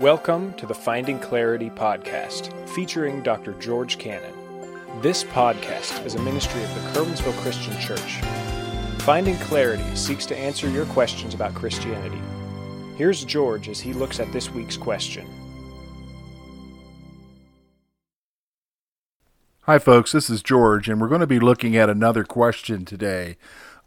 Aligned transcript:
Welcome 0.00 0.54
to 0.54 0.64
the 0.64 0.72
Finding 0.72 1.18
Clarity 1.18 1.68
podcast, 1.68 2.70
featuring 2.70 3.22
Dr. 3.22 3.52
George 3.60 3.98
Cannon. 3.98 4.32
This 5.02 5.24
podcast 5.24 6.06
is 6.06 6.14
a 6.14 6.22
ministry 6.22 6.62
of 6.62 6.74
the 6.74 6.80
Curwensville 6.98 7.38
Christian 7.42 7.78
Church. 7.78 8.22
Finding 9.02 9.36
Clarity 9.36 9.84
seeks 9.94 10.24
to 10.24 10.38
answer 10.38 10.70
your 10.70 10.86
questions 10.86 11.34
about 11.34 11.54
Christianity. 11.54 12.16
Here's 12.96 13.26
George 13.26 13.68
as 13.68 13.78
he 13.78 13.92
looks 13.92 14.20
at 14.20 14.32
this 14.32 14.48
week's 14.48 14.78
question. 14.78 15.26
Hi, 19.64 19.78
folks, 19.78 20.12
this 20.12 20.30
is 20.30 20.42
George, 20.42 20.88
and 20.88 20.98
we're 20.98 21.08
going 21.08 21.20
to 21.20 21.26
be 21.26 21.40
looking 21.40 21.76
at 21.76 21.90
another 21.90 22.24
question 22.24 22.86
today 22.86 23.36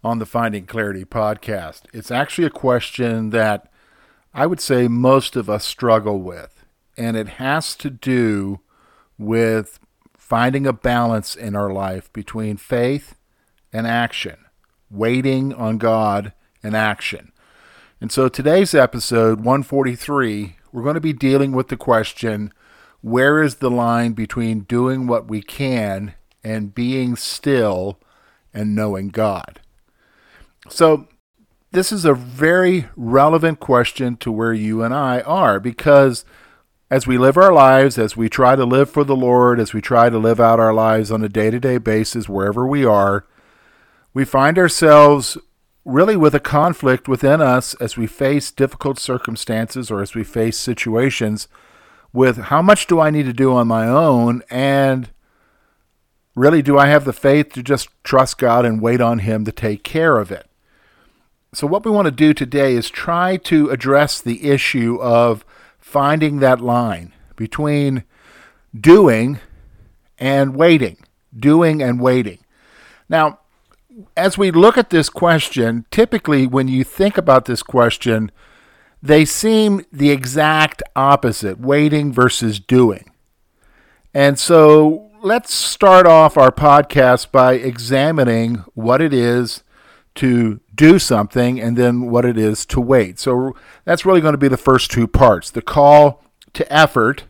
on 0.04 0.20
the 0.20 0.26
Finding 0.26 0.66
Clarity 0.66 1.04
podcast. 1.04 1.86
It's 1.92 2.12
actually 2.12 2.46
a 2.46 2.50
question 2.50 3.30
that 3.30 3.68
I 4.36 4.46
would 4.46 4.60
say 4.60 4.88
most 4.88 5.36
of 5.36 5.48
us 5.48 5.64
struggle 5.64 6.20
with, 6.20 6.64
and 6.96 7.16
it 7.16 7.28
has 7.28 7.76
to 7.76 7.88
do 7.88 8.58
with 9.16 9.78
finding 10.16 10.66
a 10.66 10.72
balance 10.72 11.36
in 11.36 11.54
our 11.54 11.72
life 11.72 12.12
between 12.12 12.56
faith 12.56 13.14
and 13.72 13.86
action, 13.86 14.36
waiting 14.90 15.54
on 15.54 15.78
God 15.78 16.32
and 16.64 16.74
action. 16.74 17.30
And 18.00 18.10
so 18.10 18.28
today's 18.28 18.74
episode 18.74 19.38
143, 19.38 20.56
we're 20.72 20.82
going 20.82 20.94
to 20.94 21.00
be 21.00 21.12
dealing 21.12 21.52
with 21.52 21.68
the 21.68 21.76
question 21.76 22.52
where 23.02 23.40
is 23.40 23.56
the 23.56 23.70
line 23.70 24.14
between 24.14 24.60
doing 24.60 25.06
what 25.06 25.28
we 25.28 25.42
can 25.42 26.14
and 26.42 26.74
being 26.74 27.14
still 27.14 28.00
and 28.52 28.74
knowing 28.74 29.10
God? 29.10 29.60
So, 30.68 31.06
this 31.74 31.90
is 31.90 32.04
a 32.04 32.14
very 32.14 32.86
relevant 32.94 33.58
question 33.58 34.16
to 34.18 34.30
where 34.30 34.52
you 34.52 34.84
and 34.84 34.94
I 34.94 35.22
are 35.22 35.58
because 35.58 36.24
as 36.88 37.04
we 37.04 37.18
live 37.18 37.36
our 37.36 37.52
lives, 37.52 37.98
as 37.98 38.16
we 38.16 38.28
try 38.28 38.54
to 38.54 38.64
live 38.64 38.88
for 38.88 39.02
the 39.02 39.16
Lord, 39.16 39.58
as 39.58 39.74
we 39.74 39.80
try 39.80 40.08
to 40.08 40.16
live 40.16 40.38
out 40.38 40.60
our 40.60 40.72
lives 40.72 41.10
on 41.10 41.24
a 41.24 41.28
day 41.28 41.50
to 41.50 41.58
day 41.58 41.78
basis, 41.78 42.28
wherever 42.28 42.64
we 42.64 42.84
are, 42.84 43.26
we 44.12 44.24
find 44.24 44.56
ourselves 44.56 45.36
really 45.84 46.16
with 46.16 46.32
a 46.32 46.40
conflict 46.40 47.08
within 47.08 47.40
us 47.40 47.74
as 47.74 47.96
we 47.96 48.06
face 48.06 48.52
difficult 48.52 49.00
circumstances 49.00 49.90
or 49.90 50.00
as 50.00 50.14
we 50.14 50.22
face 50.22 50.56
situations 50.56 51.48
with 52.12 52.36
how 52.36 52.62
much 52.62 52.86
do 52.86 53.00
I 53.00 53.10
need 53.10 53.24
to 53.24 53.32
do 53.32 53.52
on 53.52 53.66
my 53.66 53.88
own 53.88 54.44
and 54.48 55.10
really 56.36 56.62
do 56.62 56.78
I 56.78 56.86
have 56.86 57.04
the 57.04 57.12
faith 57.12 57.52
to 57.54 57.64
just 57.64 57.88
trust 58.04 58.38
God 58.38 58.64
and 58.64 58.80
wait 58.80 59.00
on 59.00 59.18
Him 59.18 59.44
to 59.44 59.50
take 59.50 59.82
care 59.82 60.18
of 60.18 60.30
it? 60.30 60.48
So, 61.54 61.66
what 61.66 61.84
we 61.84 61.90
want 61.90 62.06
to 62.06 62.10
do 62.10 62.34
today 62.34 62.74
is 62.74 62.90
try 62.90 63.36
to 63.38 63.70
address 63.70 64.20
the 64.20 64.50
issue 64.50 64.98
of 65.00 65.44
finding 65.78 66.40
that 66.40 66.60
line 66.60 67.12
between 67.36 68.04
doing 68.78 69.38
and 70.18 70.56
waiting. 70.56 70.98
Doing 71.36 71.82
and 71.82 72.00
waiting. 72.00 72.38
Now, 73.08 73.40
as 74.16 74.36
we 74.36 74.50
look 74.50 74.76
at 74.76 74.90
this 74.90 75.08
question, 75.08 75.86
typically 75.90 76.46
when 76.46 76.68
you 76.68 76.84
think 76.84 77.16
about 77.16 77.44
this 77.44 77.62
question, 77.62 78.30
they 79.02 79.24
seem 79.24 79.84
the 79.92 80.10
exact 80.10 80.82
opposite 80.96 81.60
waiting 81.60 82.12
versus 82.12 82.58
doing. 82.58 83.10
And 84.12 84.38
so 84.38 85.10
let's 85.22 85.52
start 85.52 86.06
off 86.06 86.36
our 86.36 86.50
podcast 86.50 87.30
by 87.30 87.54
examining 87.54 88.64
what 88.74 89.00
it 89.00 89.12
is 89.12 89.62
to 90.16 90.60
do 90.74 90.98
something 90.98 91.60
and 91.60 91.76
then 91.76 92.10
what 92.10 92.24
it 92.24 92.38
is 92.38 92.66
to 92.66 92.80
wait. 92.80 93.18
So 93.18 93.54
that's 93.84 94.04
really 94.04 94.20
going 94.20 94.32
to 94.34 94.38
be 94.38 94.48
the 94.48 94.56
first 94.56 94.90
two 94.90 95.06
parts 95.06 95.50
the 95.50 95.62
call 95.62 96.22
to 96.54 96.72
effort. 96.72 97.24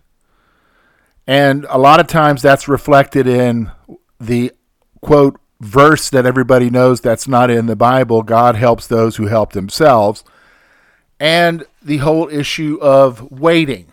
And 1.26 1.66
a 1.68 1.78
lot 1.78 2.00
of 2.00 2.06
times 2.06 2.42
that's 2.42 2.68
reflected 2.68 3.26
in 3.26 3.70
the 4.20 4.52
quote 5.00 5.40
verse 5.60 6.10
that 6.10 6.26
everybody 6.26 6.68
knows 6.68 7.00
that's 7.00 7.26
not 7.26 7.50
in 7.50 7.66
the 7.66 7.76
Bible 7.76 8.22
God 8.22 8.56
helps 8.56 8.86
those 8.86 9.16
who 9.16 9.26
help 9.26 9.52
themselves. 9.52 10.24
And 11.18 11.64
the 11.82 11.98
whole 11.98 12.28
issue 12.28 12.78
of 12.82 13.30
waiting. 13.30 13.86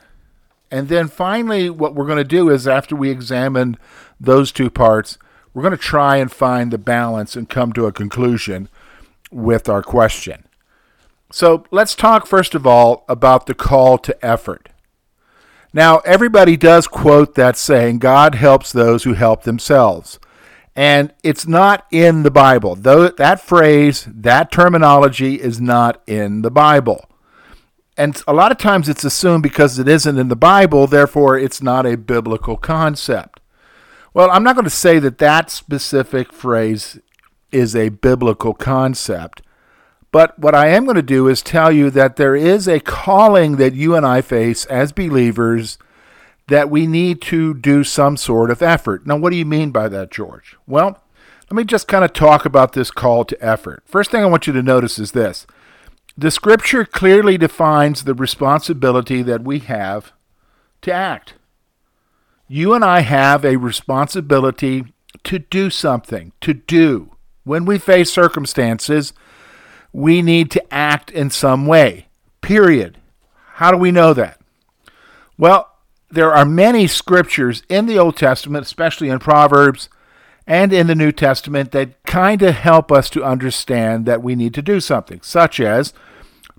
And 0.69 0.87
then 0.87 1.07
finally, 1.07 1.69
what 1.69 1.95
we're 1.95 2.05
going 2.05 2.17
to 2.17 2.23
do 2.23 2.49
is 2.49 2.67
after 2.67 2.95
we 2.95 3.09
examine 3.09 3.77
those 4.19 4.51
two 4.51 4.69
parts, 4.69 5.17
we're 5.53 5.61
going 5.61 5.71
to 5.71 5.77
try 5.77 6.17
and 6.17 6.31
find 6.31 6.71
the 6.71 6.77
balance 6.77 7.35
and 7.35 7.49
come 7.49 7.73
to 7.73 7.85
a 7.85 7.91
conclusion 7.91 8.69
with 9.31 9.69
our 9.69 9.81
question. 9.81 10.45
So 11.31 11.63
let's 11.71 11.95
talk 11.95 12.27
first 12.27 12.53
of 12.53 12.67
all 12.67 13.05
about 13.07 13.45
the 13.45 13.53
call 13.53 13.97
to 13.99 14.25
effort. 14.25 14.69
Now, 15.73 15.99
everybody 15.99 16.57
does 16.57 16.87
quote 16.87 17.35
that 17.35 17.55
saying, 17.55 17.99
God 17.99 18.35
helps 18.35 18.71
those 18.71 19.03
who 19.03 19.13
help 19.13 19.43
themselves. 19.43 20.19
And 20.75 21.13
it's 21.23 21.47
not 21.47 21.85
in 21.91 22.23
the 22.23 22.31
Bible. 22.31 22.75
Though 22.75 23.07
that 23.07 23.41
phrase, 23.41 24.05
that 24.07 24.51
terminology 24.51 25.35
is 25.35 25.61
not 25.61 26.01
in 26.07 26.41
the 26.41 26.51
Bible. 26.51 27.05
And 27.97 28.21
a 28.27 28.33
lot 28.33 28.51
of 28.51 28.57
times 28.57 28.89
it's 28.89 29.03
assumed 29.03 29.43
because 29.43 29.79
it 29.79 29.87
isn't 29.87 30.17
in 30.17 30.29
the 30.29 30.35
Bible, 30.35 30.87
therefore 30.87 31.37
it's 31.37 31.61
not 31.61 31.85
a 31.85 31.97
biblical 31.97 32.57
concept. 32.57 33.39
Well, 34.13 34.29
I'm 34.31 34.43
not 34.43 34.55
going 34.55 34.65
to 34.65 34.69
say 34.69 34.99
that 34.99 35.19
that 35.19 35.49
specific 35.49 36.33
phrase 36.33 36.99
is 37.51 37.75
a 37.75 37.89
biblical 37.89 38.53
concept. 38.53 39.41
But 40.11 40.37
what 40.37 40.55
I 40.55 40.67
am 40.67 40.85
going 40.85 40.95
to 40.95 41.01
do 41.01 41.27
is 41.27 41.41
tell 41.41 41.71
you 41.71 41.89
that 41.91 42.17
there 42.17 42.35
is 42.35 42.67
a 42.67 42.79
calling 42.79 43.55
that 43.57 43.73
you 43.73 43.95
and 43.95 44.05
I 44.05 44.21
face 44.21 44.65
as 44.65 44.91
believers 44.91 45.77
that 46.47 46.69
we 46.69 46.85
need 46.85 47.21
to 47.21 47.53
do 47.53 47.83
some 47.83 48.17
sort 48.17 48.51
of 48.51 48.61
effort. 48.61 49.07
Now, 49.07 49.17
what 49.17 49.31
do 49.31 49.37
you 49.37 49.45
mean 49.45 49.71
by 49.71 49.87
that, 49.87 50.11
George? 50.11 50.57
Well, 50.67 51.01
let 51.49 51.55
me 51.55 51.63
just 51.63 51.87
kind 51.87 52.03
of 52.03 52.11
talk 52.11 52.45
about 52.45 52.73
this 52.73 52.91
call 52.91 53.23
to 53.25 53.41
effort. 53.43 53.83
First 53.85 54.11
thing 54.11 54.21
I 54.21 54.27
want 54.27 54.47
you 54.47 54.53
to 54.53 54.63
notice 54.63 54.99
is 54.99 55.13
this 55.13 55.47
the 56.17 56.31
scripture 56.31 56.83
clearly 56.83 57.37
defines 57.37 58.03
the 58.03 58.13
responsibility 58.13 59.21
that 59.21 59.43
we 59.43 59.59
have 59.59 60.11
to 60.81 60.91
act. 60.91 61.35
You 62.47 62.73
and 62.73 62.83
I 62.83 63.01
have 63.01 63.45
a 63.45 63.55
responsibility 63.55 64.93
to 65.23 65.39
do 65.39 65.69
something, 65.69 66.33
to 66.41 66.53
do. 66.53 67.15
When 67.51 67.65
we 67.65 67.79
face 67.79 68.09
circumstances, 68.09 69.11
we 69.91 70.21
need 70.21 70.51
to 70.51 70.73
act 70.73 71.11
in 71.11 71.29
some 71.29 71.67
way. 71.67 72.07
Period. 72.39 72.97
How 73.55 73.71
do 73.71 73.77
we 73.77 73.91
know 73.91 74.13
that? 74.13 74.39
Well, 75.37 75.69
there 76.09 76.33
are 76.33 76.45
many 76.45 76.87
scriptures 76.87 77.63
in 77.67 77.87
the 77.87 77.99
Old 77.99 78.15
Testament, 78.15 78.65
especially 78.65 79.09
in 79.09 79.19
Proverbs 79.19 79.89
and 80.47 80.71
in 80.71 80.87
the 80.87 80.95
New 80.95 81.11
Testament, 81.11 81.73
that 81.73 82.01
kind 82.03 82.41
of 82.41 82.55
help 82.55 82.89
us 82.89 83.09
to 83.09 83.21
understand 83.21 84.05
that 84.05 84.23
we 84.23 84.33
need 84.33 84.53
to 84.53 84.61
do 84.61 84.79
something, 84.79 85.19
such 85.21 85.59
as 85.59 85.91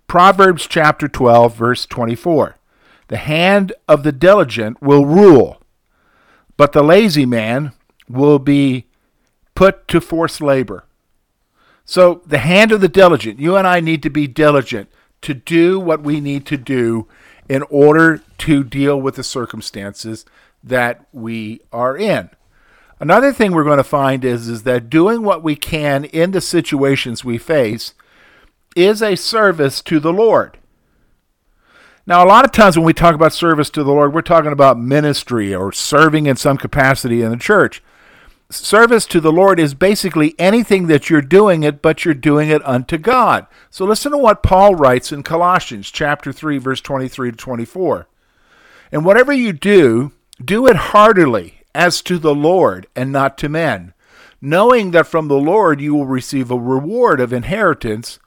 Proverbs 0.07 0.67
chapter 0.67 1.09
12, 1.09 1.57
verse 1.57 1.87
24. 1.87 2.59
The 3.09 3.17
hand 3.17 3.73
of 3.89 4.03
the 4.03 4.13
diligent 4.13 4.83
will 4.83 5.07
rule, 5.07 5.63
but 6.59 6.73
the 6.73 6.85
lazy 6.85 7.25
man 7.25 7.73
will 8.11 8.39
be 8.39 8.89
put 9.63 9.87
to 9.87 10.01
forced 10.01 10.41
labor. 10.41 10.85
So, 11.85 12.21
the 12.27 12.39
hand 12.39 12.73
of 12.73 12.81
the 12.81 12.89
diligent, 12.89 13.39
you 13.39 13.55
and 13.55 13.65
I 13.65 13.79
need 13.79 14.03
to 14.03 14.11
be 14.11 14.27
diligent 14.27 14.89
to 15.21 15.35
do 15.35 15.79
what 15.79 16.03
we 16.03 16.21
need 16.21 16.47
to 16.47 16.57
do 16.57 17.07
in 17.49 17.63
order 17.71 18.21
to 18.39 18.65
deal 18.65 19.01
with 19.01 19.15
the 19.15 19.23
circumstances 19.23 20.25
that 20.65 21.07
we 21.13 21.61
are 21.73 21.97
in. 21.97 22.31
Another 22.99 23.33
thing 23.33 23.53
we're 23.53 23.63
going 23.63 23.77
to 23.77 23.85
find 23.85 24.25
is, 24.25 24.49
is 24.49 24.65
that 24.65 24.91
doing 24.91 25.23
what 25.23 25.45
we 25.45 25.55
can 25.55 26.07
in 26.07 26.33
the 26.33 26.41
situations 26.41 27.25
we 27.25 27.39
face 27.39 27.95
is 28.75 29.01
a 29.01 29.15
service 29.15 29.81
to 29.83 30.01
the 30.01 30.13
Lord. 30.13 30.59
Now, 32.05 32.25
a 32.25 32.27
lot 32.27 32.45
of 32.45 32.51
times 32.51 32.77
when 32.77 32.87
we 32.87 32.95
talk 32.95 33.15
about 33.15 33.33
service 33.33 33.71
to 33.71 33.85
the 33.85 33.93
Lord, 33.93 34.13
we're 34.13 34.23
talking 34.23 34.51
about 34.51 34.77
ministry 34.77 35.55
or 35.55 35.71
serving 35.71 36.27
in 36.27 36.35
some 36.35 36.59
capacity 36.59 37.23
in 37.23 37.31
the 37.31 37.37
church 37.37 37.81
service 38.53 39.07
to 39.07 39.21
the 39.21 39.33
Lord 39.33 39.59
is 39.59 39.75
basically 39.75 40.35
anything 40.39 40.87
that 40.87 41.11
you're 41.11 41.21
doing 41.21 41.63
it, 41.63 41.83
but 41.83 42.05
you're 42.05 42.15
doing 42.15 42.49
it 42.49 42.65
unto 42.67 42.99
God. 42.99 43.47
So 43.71 43.85
listen 43.85 44.13
to 44.13 44.19
what 44.19 44.43
Paul 44.43 44.75
writes 44.75 45.13
in 45.13 45.23
Colossians 45.23 45.91
chapter 45.91 46.33
3, 46.33 46.59
verse 46.59 46.81
23 46.81 47.33
to 47.33 47.37
24. 47.37 48.07
And 48.91 49.05
whatever 49.05 49.33
you 49.33 49.53
do, 49.53 50.13
do 50.45 50.67
it 50.67 50.77
heartily 50.77 51.63
as 51.75 52.03
to 52.03 52.19
the 52.19 52.35
Lord 52.35 52.87
and 52.95 53.11
not 53.11 53.39
to 53.39 53.49
men, 53.49 53.95
knowing 54.41 54.91
that 54.91 55.07
from 55.07 55.29
the 55.29 55.37
Lord 55.37 55.81
you 55.81 55.95
will 55.95 56.07
receive 56.07 56.51
a 56.51 56.59
reward 56.59 57.21
of 57.21 57.33
inheritance, 57.33 58.19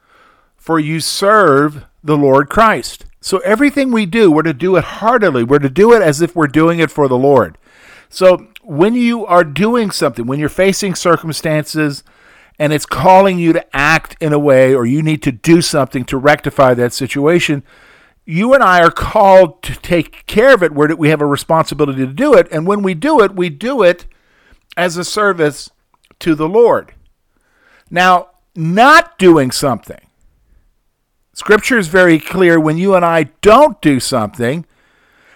for 0.57 0.79
you 0.79 0.99
serve 0.99 1.85
the 2.03 2.17
Lord 2.17 2.49
Christ. 2.49 3.05
So 3.21 3.39
everything 3.39 3.91
we 3.91 4.05
do, 4.05 4.31
we're 4.31 4.43
to 4.43 4.53
do 4.53 4.75
it 4.75 4.83
heartily. 4.83 5.43
We're 5.43 5.59
to 5.59 5.69
do 5.69 5.93
it 5.93 6.01
as 6.01 6.21
if 6.21 6.35
we're 6.35 6.47
doing 6.47 6.79
it 6.79 6.91
for 6.91 7.07
the 7.07 7.17
Lord. 7.17 7.57
So 8.09 8.47
when 8.65 8.95
you 8.95 9.25
are 9.25 9.43
doing 9.43 9.91
something, 9.91 10.25
when 10.25 10.39
you're 10.39 10.49
facing 10.49 10.95
circumstances 10.95 12.03
and 12.57 12.73
it's 12.73 12.85
calling 12.85 13.37
you 13.37 13.53
to 13.53 13.75
act 13.75 14.17
in 14.19 14.33
a 14.33 14.39
way 14.39 14.73
or 14.73 14.85
you 14.85 15.03
need 15.03 15.21
to 15.23 15.31
do 15.31 15.61
something 15.61 16.03
to 16.05 16.17
rectify 16.17 16.73
that 16.73 16.93
situation, 16.93 17.63
you 18.25 18.53
and 18.53 18.63
I 18.63 18.81
are 18.81 18.91
called 18.91 19.61
to 19.63 19.75
take 19.75 20.25
care 20.25 20.53
of 20.53 20.63
it 20.63 20.71
where 20.71 20.95
we 20.95 21.09
have 21.09 21.21
a 21.21 21.27
responsibility 21.27 22.05
to 22.05 22.13
do 22.13 22.33
it. 22.33 22.47
And 22.51 22.65
when 22.65 22.81
we 22.81 22.95
do 22.95 23.21
it, 23.21 23.35
we 23.35 23.49
do 23.49 23.83
it 23.83 24.07
as 24.75 24.97
a 24.97 25.03
service 25.03 25.69
to 26.19 26.33
the 26.33 26.49
Lord. 26.49 26.93
Now, 27.91 28.29
not 28.55 29.19
doing 29.19 29.51
something. 29.51 29.99
Scripture 31.33 31.77
is 31.77 31.89
very 31.89 32.17
clear 32.17 32.59
when 32.59 32.77
you 32.77 32.95
and 32.95 33.05
I 33.05 33.23
don't 33.41 33.79
do 33.81 33.99
something, 33.99 34.65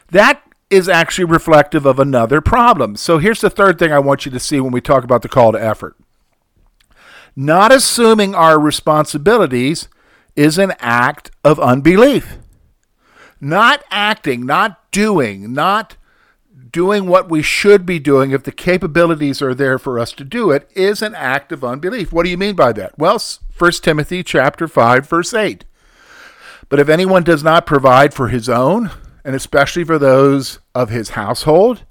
that 0.08 0.42
is 0.70 0.88
actually 0.88 1.26
reflective 1.26 1.86
of 1.86 2.00
another 2.00 2.42
problem. 2.42 2.96
So 2.96 3.18
here's 3.18 3.42
the 3.42 3.50
third 3.50 3.80
thing 3.80 3.92
I 3.92 4.00
want 4.00 4.26
you 4.26 4.32
to 4.32 4.40
see 4.40 4.60
when 4.60 4.72
we 4.72 4.82
talk 4.82 5.04
about 5.04 5.22
the 5.22 5.30
call 5.30 5.52
to 5.52 5.64
effort. 5.64 5.96
Not 7.36 7.72
assuming 7.72 8.36
our 8.36 8.60
responsibilities 8.60 9.88
is 10.36 10.58
an 10.58 10.74
act 10.80 11.32
of 11.44 11.60
unbelief. 11.60 12.38
Not 13.42 13.84
acting, 13.90 14.46
not 14.46 14.92
doing, 14.92 15.54
not 15.54 15.96
doing 16.72 17.08
what 17.08 17.30
we 17.30 17.42
should 17.42 17.86
be 17.86 18.00
doing 18.00 18.32
if 18.32 18.44
the 18.44 18.52
capabilities 18.52 19.42
are 19.42 19.56
there 19.56 19.80
for 19.80 19.98
us 19.98 20.12
to 20.12 20.24
do 20.24 20.52
it 20.52 20.70
is 20.76 21.02
an 21.02 21.16
act 21.16 21.52
of 21.52 21.64
unbelief. 21.64 22.12
What 22.12 22.24
do 22.24 22.30
you 22.30 22.38
mean 22.38 22.56
by 22.56 22.74
that? 22.74 22.98
Well, 22.98 23.20
1 23.58 23.72
Timothy 23.82 24.24
chapter 24.24 24.68
5 24.68 25.08
verse 25.10 25.34
8. 25.34 25.66
But 26.68 26.80
if 26.80 26.90
anyone 26.90 27.24
does 27.24 27.44
not 27.44 27.66
provide 27.66 28.14
for 28.14 28.28
his 28.28 28.48
own, 28.48 28.92
and 29.24 29.36
especially 29.36 29.84
for 29.84 30.00
those 30.00 30.60
of 30.74 30.90
his 30.90 31.12
household, 31.12 31.84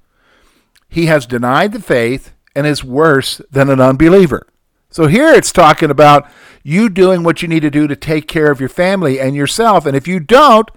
he 0.87 1.05
has 1.05 1.25
denied 1.25 1.71
the 1.71 1.81
faith 1.81 2.33
and 2.55 2.65
is 2.65 2.83
worse 2.83 3.41
than 3.51 3.69
an 3.69 3.79
unbeliever. 3.79 4.47
So 4.89 5.07
here 5.07 5.29
it's 5.29 5.51
talking 5.51 5.91
about 5.91 6.29
you 6.63 6.89
doing 6.89 7.23
what 7.23 7.41
you 7.41 7.47
need 7.47 7.61
to 7.61 7.69
do 7.69 7.87
to 7.87 7.95
take 7.95 8.27
care 8.27 8.51
of 8.51 8.59
your 8.59 8.69
family 8.69 9.19
and 9.19 9.35
yourself. 9.35 9.85
And 9.85 9.95
if 9.95 10.07
you 10.07 10.19
don't, 10.19 10.69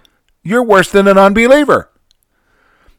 you're 0.42 0.62
worse 0.62 0.90
than 0.90 1.08
an 1.08 1.18
unbeliever. 1.18 1.90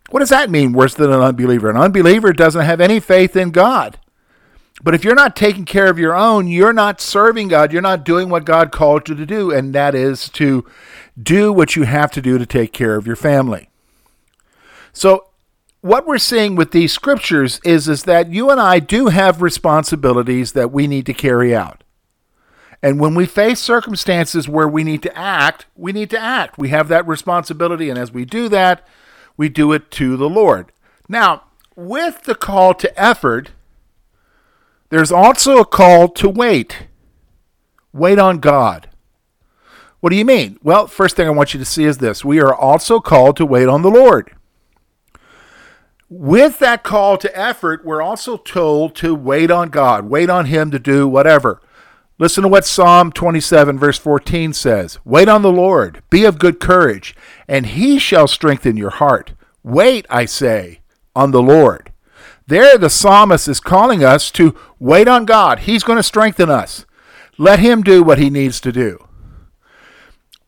What 0.10 0.20
does 0.20 0.30
that 0.30 0.50
mean, 0.50 0.74
worse 0.74 0.94
than 0.94 1.12
an 1.12 1.22
unbeliever? 1.22 1.70
An 1.70 1.78
unbeliever 1.78 2.34
doesn't 2.34 2.66
have 2.66 2.82
any 2.82 3.00
faith 3.00 3.36
in 3.36 3.52
God. 3.52 4.00
But 4.84 4.96
if 4.96 5.04
you're 5.04 5.16
not 5.16 5.36
taking 5.36 5.66
care 5.66 5.90
of 5.90 6.00
your 6.00 6.16
own, 6.16 6.48
you're 6.48 6.74
not 6.74 7.00
serving 7.00 7.48
God. 7.48 7.72
You're 7.72 7.82
not 7.82 8.04
doing 8.04 8.30
what 8.30 8.44
God 8.44 8.72
called 8.72 9.08
you 9.08 9.16
to 9.16 9.26
do, 9.26 9.52
and 9.52 9.74
that 9.74 9.96
is 9.96 10.30
to 10.32 10.66
do 11.22 11.54
what 11.54 11.76
you 11.76 11.84
have 11.84 12.12
to 12.12 12.22
do 12.22 12.38
to 12.38 12.46
take 12.46 12.74
care 12.74 12.96
of 12.96 13.06
your 13.06 13.16
family. 13.16 13.70
So, 14.92 15.28
what 15.82 16.08
we're 16.08 16.18
seeing 16.18 16.56
with 16.56 16.72
these 16.72 16.94
scriptures 16.94 17.60
is, 17.66 17.90
is 17.90 18.04
that 18.04 18.32
you 18.32 18.50
and 18.50 18.60
I 18.60 18.80
do 18.80 19.08
have 19.08 19.42
responsibilities 19.42 20.54
that 20.54 20.72
we 20.72 20.88
need 20.88 21.06
to 21.08 21.14
carry 21.14 21.54
out. 21.54 21.84
And 22.82 23.00
when 23.00 23.16
we 23.16 23.26
face 23.26 23.60
circumstances 23.60 24.48
where 24.48 24.68
we 24.68 24.84
need 24.84 25.04
to 25.04 25.18
act, 25.18 25.66
we 25.76 25.92
need 25.92 26.10
to 26.12 26.20
act. 26.20 26.58
We 26.58 26.70
have 26.70 26.88
that 26.88 27.08
responsibility, 27.08 27.90
and 27.90 28.00
as 28.00 28.14
we 28.14 28.24
do 28.24 28.48
that, 28.50 28.88
we 29.36 29.50
do 29.50 29.74
it 29.74 29.92
to 29.92 30.16
the 30.16 30.30
Lord. 30.30 30.72
Now, 31.10 31.44
with 31.76 32.24
the 32.24 32.36
call 32.36 32.74
to 32.76 33.02
effort, 33.02 33.52
there's 34.90 35.12
also 35.12 35.58
a 35.58 35.66
call 35.66 36.08
to 36.10 36.30
wait. 36.30 36.88
Wait 37.92 38.20
on 38.20 38.40
God. 38.40 38.90
What 40.04 40.10
do 40.10 40.18
you 40.18 40.26
mean? 40.26 40.60
Well, 40.62 40.88
first 40.88 41.16
thing 41.16 41.28
I 41.28 41.32
want 41.32 41.54
you 41.54 41.62
to 41.62 41.66
see 41.66 41.86
is 41.86 42.00
this 42.00 42.26
we 42.26 42.42
are 42.42 42.54
also 42.54 43.00
called 43.00 43.38
to 43.38 43.46
wait 43.46 43.70
on 43.70 43.84
the 43.84 43.90
Lord. 43.90 44.36
With 46.10 46.60
that 46.60 46.84
call 46.84 47.18
to 47.20 47.40
effort, 47.40 47.86
we're 47.86 48.02
also 48.02 48.36
told 48.36 48.96
to 48.96 49.16
wait 49.16 49.50
on 49.50 49.70
God, 49.70 50.04
wait 50.10 50.30
on 50.30 50.48
Him 50.48 50.72
to 50.72 50.78
do 50.78 51.08
whatever. 51.08 51.62
Listen 52.20 52.44
to 52.44 52.50
what 52.50 52.66
Psalm 52.66 53.14
27, 53.14 53.80
verse 53.80 53.98
14 53.98 54.52
says 54.52 55.00
Wait 55.06 55.30
on 55.30 55.42
the 55.42 55.50
Lord, 55.50 56.04
be 56.10 56.26
of 56.26 56.38
good 56.38 56.60
courage, 56.60 57.16
and 57.48 57.68
He 57.68 57.98
shall 57.98 58.28
strengthen 58.28 58.76
your 58.76 58.90
heart. 58.90 59.32
Wait, 59.64 60.06
I 60.10 60.26
say, 60.26 60.82
on 61.16 61.32
the 61.32 61.42
Lord. 61.42 61.94
There, 62.46 62.78
the 62.78 62.90
psalmist 62.90 63.48
is 63.48 63.62
calling 63.62 64.04
us 64.04 64.32
to 64.32 64.54
wait 64.80 65.08
on 65.08 65.24
God. 65.24 65.60
He's 65.60 65.86
going 65.86 65.96
to 65.96 66.04
strengthen 66.04 66.50
us. 66.50 66.86
Let 67.38 67.60
Him 67.60 67.84
do 67.84 68.04
what 68.04 68.20
He 68.20 68.30
needs 68.30 68.60
to 68.60 68.74
do. 68.74 69.00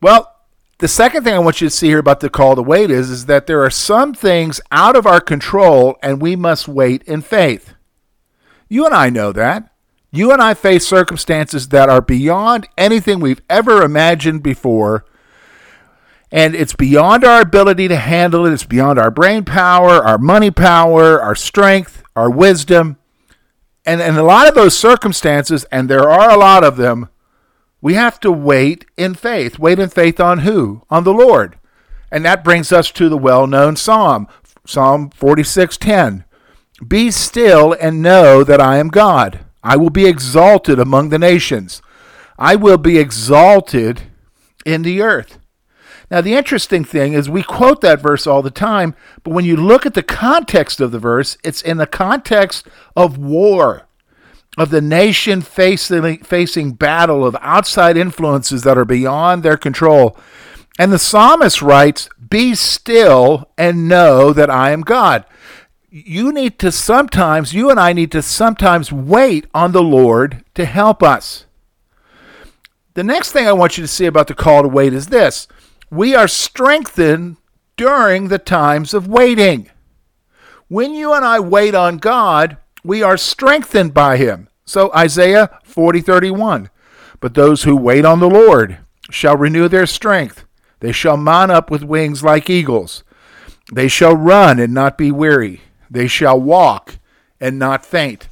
Well, 0.00 0.32
the 0.78 0.88
second 0.88 1.24
thing 1.24 1.34
I 1.34 1.38
want 1.38 1.60
you 1.60 1.68
to 1.68 1.74
see 1.74 1.88
here 1.88 1.98
about 1.98 2.20
the 2.20 2.28
call 2.28 2.54
to 2.54 2.62
wait 2.62 2.90
is, 2.90 3.08
is 3.08 3.26
that 3.26 3.46
there 3.46 3.64
are 3.64 3.70
some 3.70 4.12
things 4.12 4.60
out 4.70 4.94
of 4.94 5.06
our 5.06 5.20
control 5.20 5.96
and 6.02 6.20
we 6.20 6.36
must 6.36 6.68
wait 6.68 7.02
in 7.04 7.22
faith. 7.22 7.74
You 8.68 8.84
and 8.84 8.94
I 8.94 9.08
know 9.08 9.32
that. 9.32 9.72
You 10.10 10.32
and 10.32 10.42
I 10.42 10.54
face 10.54 10.86
circumstances 10.86 11.68
that 11.68 11.88
are 11.88 12.02
beyond 12.02 12.68
anything 12.76 13.20
we've 13.20 13.42
ever 13.48 13.82
imagined 13.82 14.42
before. 14.42 15.04
And 16.30 16.54
it's 16.54 16.74
beyond 16.74 17.24
our 17.24 17.40
ability 17.40 17.88
to 17.88 17.96
handle 17.96 18.44
it. 18.46 18.52
It's 18.52 18.64
beyond 18.64 18.98
our 18.98 19.10
brain 19.10 19.44
power, 19.44 20.04
our 20.04 20.18
money 20.18 20.50
power, 20.50 21.20
our 21.20 21.34
strength, 21.34 22.02
our 22.14 22.30
wisdom. 22.30 22.98
And, 23.84 24.02
and 24.02 24.18
a 24.18 24.22
lot 24.22 24.48
of 24.48 24.54
those 24.54 24.76
circumstances, 24.76 25.64
and 25.70 25.88
there 25.88 26.10
are 26.10 26.30
a 26.30 26.38
lot 26.38 26.64
of 26.64 26.76
them, 26.76 27.08
we 27.86 27.94
have 27.94 28.18
to 28.18 28.32
wait 28.32 28.84
in 28.96 29.14
faith. 29.14 29.60
Wait 29.60 29.78
in 29.78 29.88
faith 29.88 30.18
on 30.18 30.40
who? 30.40 30.82
On 30.90 31.04
the 31.04 31.14
Lord. 31.14 31.56
And 32.10 32.24
that 32.24 32.42
brings 32.42 32.72
us 32.72 32.90
to 32.90 33.08
the 33.08 33.16
well-known 33.16 33.76
psalm, 33.76 34.26
Psalm 34.66 35.08
46:10. 35.10 36.24
Be 36.84 37.12
still 37.12 37.76
and 37.80 38.02
know 38.02 38.42
that 38.42 38.60
I 38.60 38.78
am 38.78 38.88
God. 38.88 39.38
I 39.62 39.76
will 39.76 39.90
be 39.90 40.06
exalted 40.06 40.80
among 40.80 41.10
the 41.10 41.18
nations. 41.20 41.80
I 42.36 42.56
will 42.56 42.76
be 42.76 42.98
exalted 42.98 44.02
in 44.64 44.82
the 44.82 45.00
earth. 45.00 45.38
Now, 46.10 46.20
the 46.20 46.34
interesting 46.34 46.82
thing 46.82 47.12
is 47.12 47.30
we 47.30 47.44
quote 47.44 47.82
that 47.82 48.02
verse 48.02 48.26
all 48.26 48.42
the 48.42 48.50
time, 48.50 48.96
but 49.22 49.32
when 49.32 49.44
you 49.44 49.56
look 49.56 49.86
at 49.86 49.94
the 49.94 50.02
context 50.02 50.80
of 50.80 50.90
the 50.90 50.98
verse, 50.98 51.38
it's 51.44 51.62
in 51.62 51.76
the 51.76 51.86
context 51.86 52.66
of 52.96 53.16
war 53.16 53.85
of 54.56 54.70
the 54.70 54.80
nation 54.80 55.42
facing, 55.42 56.18
facing 56.24 56.72
battle 56.72 57.26
of 57.26 57.36
outside 57.40 57.96
influences 57.96 58.62
that 58.62 58.78
are 58.78 58.84
beyond 58.84 59.42
their 59.42 59.56
control. 59.56 60.16
And 60.78 60.92
the 60.92 60.98
psalmist 60.98 61.62
writes, 61.62 62.08
Be 62.28 62.54
still 62.54 63.50
and 63.58 63.88
know 63.88 64.32
that 64.32 64.50
I 64.50 64.70
am 64.70 64.82
God. 64.82 65.24
You 65.90 66.32
need 66.32 66.58
to 66.58 66.72
sometimes, 66.72 67.54
you 67.54 67.70
and 67.70 67.80
I 67.80 67.92
need 67.92 68.12
to 68.12 68.22
sometimes 68.22 68.92
wait 68.92 69.46
on 69.54 69.72
the 69.72 69.82
Lord 69.82 70.44
to 70.54 70.64
help 70.64 71.02
us. 71.02 71.46
The 72.94 73.04
next 73.04 73.32
thing 73.32 73.46
I 73.46 73.52
want 73.52 73.76
you 73.76 73.82
to 73.82 73.88
see 73.88 74.06
about 74.06 74.26
the 74.26 74.34
call 74.34 74.62
to 74.62 74.68
wait 74.68 74.92
is 74.92 75.08
this 75.08 75.48
we 75.90 76.14
are 76.14 76.28
strengthened 76.28 77.36
during 77.76 78.28
the 78.28 78.38
times 78.38 78.94
of 78.94 79.06
waiting. 79.06 79.70
When 80.68 80.94
you 80.94 81.12
and 81.12 81.24
I 81.24 81.38
wait 81.40 81.74
on 81.74 81.98
God, 81.98 82.56
we 82.82 83.02
are 83.02 83.16
strengthened 83.16 83.94
by 83.94 84.16
him. 84.16 84.48
So 84.66 84.92
Isaiah 84.94 85.50
40:31. 85.64 86.68
But 87.20 87.34
those 87.34 87.62
who 87.62 87.76
wait 87.76 88.04
on 88.04 88.20
the 88.20 88.28
Lord 88.28 88.78
shall 89.10 89.36
renew 89.36 89.68
their 89.68 89.86
strength. 89.86 90.44
They 90.80 90.92
shall 90.92 91.16
mount 91.16 91.50
up 91.50 91.70
with 91.70 91.82
wings 91.82 92.22
like 92.22 92.50
eagles. 92.50 93.04
They 93.72 93.88
shall 93.88 94.14
run 94.14 94.58
and 94.58 94.74
not 94.74 94.98
be 94.98 95.10
weary. 95.10 95.62
They 95.90 96.06
shall 96.06 96.38
walk 96.38 96.98
and 97.40 97.58
not 97.58 97.86
faint. 97.86 98.28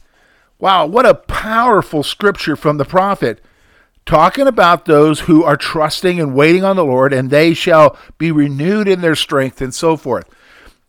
Wow, 0.58 0.86
what 0.86 1.06
a 1.06 1.14
powerful 1.14 2.02
scripture 2.02 2.56
from 2.56 2.76
the 2.76 2.84
prophet 2.84 3.42
talking 4.06 4.46
about 4.46 4.84
those 4.84 5.20
who 5.20 5.42
are 5.42 5.56
trusting 5.56 6.20
and 6.20 6.34
waiting 6.34 6.64
on 6.64 6.76
the 6.76 6.84
Lord, 6.84 7.12
and 7.12 7.30
they 7.30 7.54
shall 7.54 7.96
be 8.18 8.30
renewed 8.30 8.86
in 8.86 9.00
their 9.00 9.14
strength, 9.14 9.60
and 9.60 9.74
so 9.74 9.96
forth. 9.96 10.28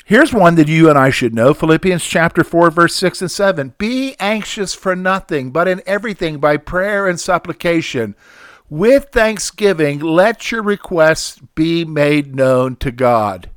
Here's 0.08 0.32
one 0.32 0.54
that 0.54 0.68
you 0.68 0.88
and 0.88 1.00
I 1.00 1.10
should 1.10 1.34
know 1.34 1.56
Philippians 1.56 2.06
chapter 2.06 2.44
4, 2.44 2.70
verse 2.70 2.96
6 2.96 3.22
and 3.22 3.32
7. 3.32 3.74
Be 3.80 4.16
anxious 4.20 4.76
for 4.76 4.96
nothing, 4.96 5.50
but 5.50 5.68
in 5.68 5.82
everything 5.88 6.38
by 6.38 6.58
prayer 6.58 7.08
and 7.08 7.20
supplication. 7.20 8.14
With 8.70 9.08
thanksgiving, 9.12 10.00
let 10.00 10.52
your 10.52 10.62
requests 10.62 11.42
be 11.56 11.86
made 11.86 12.36
known 12.36 12.76
to 12.76 12.92
God. 12.92 13.50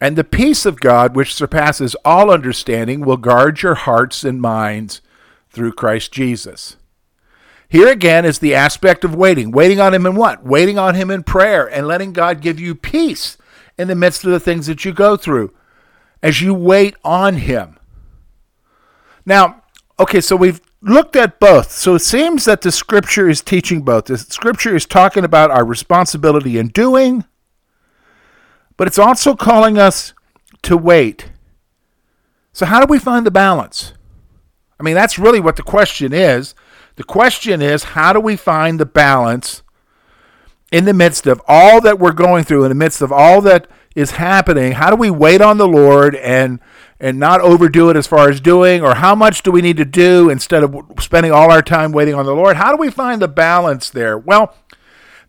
And 0.00 0.16
the 0.16 0.24
peace 0.24 0.66
of 0.66 0.80
God, 0.80 1.14
which 1.14 1.32
surpasses 1.32 1.94
all 2.04 2.32
understanding, 2.32 3.02
will 3.02 3.16
guard 3.16 3.62
your 3.62 3.76
hearts 3.76 4.24
and 4.24 4.40
minds 4.40 5.00
through 5.50 5.74
Christ 5.74 6.10
Jesus. 6.10 6.76
Here 7.68 7.86
again 7.86 8.24
is 8.24 8.40
the 8.40 8.56
aspect 8.56 9.04
of 9.04 9.14
waiting. 9.14 9.52
Waiting 9.52 9.78
on 9.78 9.94
Him 9.94 10.06
in 10.06 10.16
what? 10.16 10.44
Waiting 10.44 10.76
on 10.76 10.96
Him 10.96 11.08
in 11.08 11.22
prayer 11.22 11.72
and 11.72 11.86
letting 11.86 12.12
God 12.12 12.40
give 12.40 12.58
you 12.58 12.74
peace 12.74 13.38
in 13.82 13.88
the 13.88 13.94
midst 13.94 14.24
of 14.24 14.30
the 14.30 14.40
things 14.40 14.66
that 14.68 14.84
you 14.84 14.92
go 14.92 15.16
through 15.16 15.52
as 16.22 16.40
you 16.40 16.54
wait 16.54 16.94
on 17.04 17.34
Him. 17.34 17.78
Now, 19.26 19.62
okay, 19.98 20.20
so 20.20 20.36
we've 20.36 20.60
looked 20.80 21.16
at 21.16 21.38
both. 21.38 21.70
So 21.72 21.96
it 21.96 22.00
seems 22.00 22.44
that 22.44 22.62
the 22.62 22.72
scripture 22.72 23.28
is 23.28 23.42
teaching 23.42 23.82
both. 23.82 24.06
The 24.06 24.18
scripture 24.18 24.74
is 24.74 24.86
talking 24.86 25.24
about 25.24 25.50
our 25.50 25.64
responsibility 25.64 26.58
in 26.58 26.68
doing, 26.68 27.24
but 28.76 28.86
it's 28.86 28.98
also 28.98 29.34
calling 29.34 29.78
us 29.78 30.14
to 30.62 30.76
wait. 30.76 31.30
So, 32.52 32.66
how 32.66 32.80
do 32.80 32.86
we 32.88 32.98
find 32.98 33.26
the 33.26 33.30
balance? 33.30 33.94
I 34.78 34.82
mean, 34.82 34.94
that's 34.94 35.18
really 35.18 35.40
what 35.40 35.56
the 35.56 35.62
question 35.62 36.12
is. 36.12 36.54
The 36.96 37.04
question 37.04 37.62
is, 37.62 37.84
how 37.84 38.12
do 38.12 38.20
we 38.20 38.36
find 38.36 38.78
the 38.78 38.86
balance 38.86 39.61
in 40.72 40.86
the 40.86 40.94
midst 40.94 41.26
of 41.26 41.40
all 41.46 41.80
that 41.82 41.98
we're 41.98 42.12
going 42.12 42.42
through, 42.42 42.64
in 42.64 42.70
the 42.70 42.74
midst 42.74 43.02
of 43.02 43.12
all 43.12 43.42
that 43.42 43.68
is 43.94 44.12
happening, 44.12 44.72
how 44.72 44.88
do 44.90 44.96
we 44.96 45.10
wait 45.10 45.42
on 45.42 45.58
the 45.58 45.68
Lord 45.68 46.16
and 46.16 46.58
and 46.98 47.18
not 47.18 47.40
overdo 47.40 47.90
it 47.90 47.96
as 47.96 48.06
far 48.06 48.30
as 48.30 48.40
doing, 48.40 48.80
or 48.80 48.94
how 48.94 49.12
much 49.12 49.42
do 49.42 49.50
we 49.50 49.60
need 49.60 49.76
to 49.76 49.84
do 49.84 50.30
instead 50.30 50.62
of 50.62 50.76
spending 51.00 51.32
all 51.32 51.50
our 51.50 51.60
time 51.60 51.90
waiting 51.90 52.14
on 52.14 52.24
the 52.24 52.34
Lord? 52.34 52.56
How 52.56 52.70
do 52.70 52.78
we 52.78 52.92
find 52.92 53.20
the 53.20 53.26
balance 53.26 53.90
there? 53.90 54.16
Well, 54.16 54.54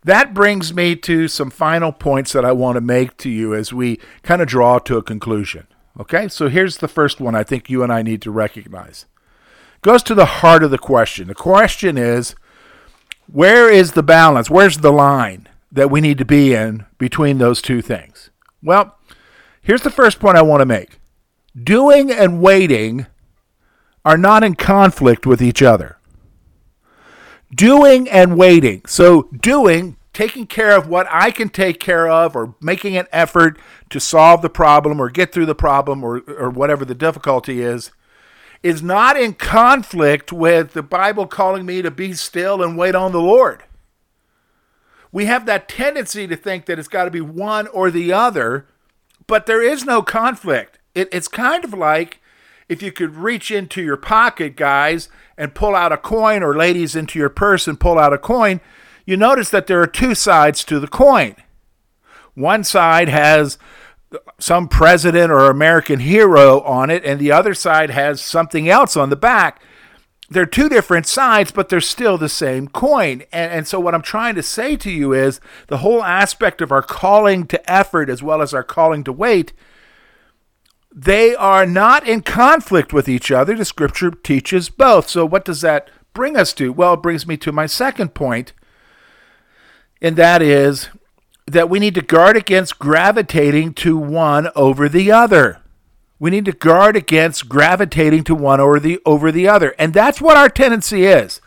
that 0.04 0.32
brings 0.32 0.72
me 0.72 0.94
to 0.94 1.26
some 1.26 1.50
final 1.50 1.90
points 1.90 2.32
that 2.32 2.44
I 2.44 2.52
want 2.52 2.76
to 2.76 2.80
make 2.80 3.16
to 3.18 3.28
you 3.28 3.54
as 3.54 3.72
we 3.72 3.98
kind 4.22 4.40
of 4.40 4.46
draw 4.46 4.78
to 4.78 4.98
a 4.98 5.02
conclusion. 5.02 5.66
Okay, 5.98 6.28
so 6.28 6.48
here's 6.48 6.78
the 6.78 6.86
first 6.86 7.20
one 7.20 7.34
I 7.34 7.42
think 7.42 7.68
you 7.68 7.82
and 7.82 7.92
I 7.92 8.02
need 8.02 8.22
to 8.22 8.30
recognize. 8.30 9.06
goes 9.82 10.04
to 10.04 10.14
the 10.14 10.26
heart 10.26 10.62
of 10.62 10.70
the 10.70 10.78
question. 10.78 11.26
The 11.26 11.34
question 11.34 11.98
is 11.98 12.36
where 13.26 13.70
is 13.70 13.92
the 13.92 14.02
balance? 14.02 14.50
Where's 14.50 14.78
the 14.78 14.92
line 14.92 15.48
that 15.72 15.90
we 15.90 16.00
need 16.00 16.18
to 16.18 16.24
be 16.24 16.54
in 16.54 16.86
between 16.98 17.38
those 17.38 17.60
two 17.60 17.82
things? 17.82 18.30
Well, 18.62 18.98
here's 19.62 19.82
the 19.82 19.90
first 19.90 20.20
point 20.20 20.38
I 20.38 20.42
want 20.42 20.60
to 20.60 20.66
make 20.66 20.98
doing 21.62 22.10
and 22.10 22.40
waiting 22.40 23.06
are 24.04 24.18
not 24.18 24.44
in 24.44 24.54
conflict 24.54 25.26
with 25.26 25.40
each 25.40 25.62
other. 25.62 25.98
Doing 27.54 28.08
and 28.08 28.36
waiting. 28.36 28.82
So, 28.86 29.28
doing, 29.32 29.96
taking 30.12 30.46
care 30.46 30.76
of 30.76 30.88
what 30.88 31.06
I 31.10 31.30
can 31.30 31.48
take 31.48 31.78
care 31.78 32.08
of, 32.08 32.34
or 32.34 32.54
making 32.60 32.96
an 32.96 33.06
effort 33.12 33.58
to 33.90 34.00
solve 34.00 34.42
the 34.42 34.50
problem 34.50 35.00
or 35.00 35.08
get 35.08 35.32
through 35.32 35.46
the 35.46 35.54
problem 35.54 36.02
or, 36.02 36.18
or 36.28 36.50
whatever 36.50 36.84
the 36.84 36.94
difficulty 36.94 37.62
is, 37.62 37.92
is 38.64 38.82
not 38.82 39.14
in 39.14 39.34
conflict 39.34 40.32
with 40.32 40.72
the 40.72 40.82
Bible 40.82 41.26
calling 41.26 41.66
me 41.66 41.82
to 41.82 41.90
be 41.90 42.14
still 42.14 42.62
and 42.62 42.78
wait 42.78 42.94
on 42.94 43.12
the 43.12 43.20
Lord. 43.20 43.62
We 45.12 45.26
have 45.26 45.44
that 45.44 45.68
tendency 45.68 46.26
to 46.26 46.34
think 46.34 46.64
that 46.64 46.78
it's 46.78 46.88
got 46.88 47.04
to 47.04 47.10
be 47.10 47.20
one 47.20 47.66
or 47.68 47.90
the 47.90 48.14
other, 48.14 48.66
but 49.26 49.44
there 49.44 49.62
is 49.62 49.84
no 49.84 50.00
conflict. 50.00 50.78
It, 50.94 51.10
it's 51.12 51.28
kind 51.28 51.62
of 51.62 51.74
like 51.74 52.20
if 52.66 52.82
you 52.82 52.90
could 52.90 53.16
reach 53.16 53.50
into 53.50 53.82
your 53.82 53.98
pocket, 53.98 54.56
guys, 54.56 55.10
and 55.36 55.54
pull 55.54 55.74
out 55.74 55.92
a 55.92 55.98
coin, 55.98 56.42
or 56.42 56.56
ladies 56.56 56.96
into 56.96 57.18
your 57.18 57.28
purse 57.28 57.68
and 57.68 57.78
pull 57.78 57.98
out 57.98 58.14
a 58.14 58.18
coin, 58.18 58.62
you 59.04 59.18
notice 59.18 59.50
that 59.50 59.66
there 59.66 59.82
are 59.82 59.86
two 59.86 60.14
sides 60.14 60.64
to 60.64 60.80
the 60.80 60.88
coin. 60.88 61.36
One 62.32 62.64
side 62.64 63.10
has 63.10 63.58
some 64.38 64.68
president 64.68 65.30
or 65.30 65.50
American 65.50 66.00
hero 66.00 66.60
on 66.62 66.90
it, 66.90 67.04
and 67.04 67.20
the 67.20 67.32
other 67.32 67.54
side 67.54 67.90
has 67.90 68.20
something 68.20 68.68
else 68.68 68.96
on 68.96 69.10
the 69.10 69.16
back. 69.16 69.60
They're 70.30 70.46
two 70.46 70.68
different 70.68 71.06
sides, 71.06 71.52
but 71.52 71.68
they're 71.68 71.80
still 71.80 72.16
the 72.16 72.28
same 72.28 72.68
coin. 72.68 73.22
And, 73.32 73.52
and 73.52 73.68
so, 73.68 73.78
what 73.78 73.94
I'm 73.94 74.02
trying 74.02 74.34
to 74.36 74.42
say 74.42 74.76
to 74.76 74.90
you 74.90 75.12
is 75.12 75.40
the 75.68 75.78
whole 75.78 76.02
aspect 76.02 76.60
of 76.60 76.72
our 76.72 76.82
calling 76.82 77.46
to 77.48 77.70
effort 77.70 78.08
as 78.08 78.22
well 78.22 78.40
as 78.40 78.54
our 78.54 78.64
calling 78.64 79.04
to 79.04 79.12
wait 79.12 79.52
they 80.94 81.34
are 81.34 81.66
not 81.66 82.06
in 82.06 82.22
conflict 82.22 82.92
with 82.92 83.08
each 83.08 83.32
other. 83.32 83.56
The 83.56 83.64
scripture 83.64 84.12
teaches 84.12 84.68
both. 84.68 85.08
So, 85.08 85.26
what 85.26 85.44
does 85.44 85.60
that 85.62 85.90
bring 86.12 86.36
us 86.36 86.52
to? 86.54 86.72
Well, 86.72 86.94
it 86.94 87.02
brings 87.02 87.26
me 87.26 87.36
to 87.38 87.50
my 87.50 87.66
second 87.66 88.14
point, 88.14 88.52
and 90.00 90.14
that 90.16 90.40
is 90.40 90.88
that 91.46 91.68
we 91.68 91.78
need 91.78 91.94
to 91.94 92.02
guard 92.02 92.36
against 92.36 92.78
gravitating 92.78 93.74
to 93.74 93.96
one 93.96 94.48
over 94.56 94.88
the 94.88 95.12
other. 95.12 95.60
We 96.18 96.30
need 96.30 96.46
to 96.46 96.52
guard 96.52 96.96
against 96.96 97.48
gravitating 97.48 98.24
to 98.24 98.34
one 98.34 98.60
over 98.60 98.80
the 98.80 99.00
over 99.04 99.30
the 99.30 99.48
other. 99.48 99.74
And 99.78 99.92
that's 99.92 100.20
what 100.20 100.36
our 100.36 100.48
tendency 100.48 101.04
is. 101.04 101.40